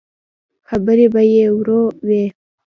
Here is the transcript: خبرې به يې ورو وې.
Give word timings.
خبرې 0.69 1.07
به 1.13 1.21
يې 1.33 1.45
ورو 1.57 1.81
وې. 2.07 2.23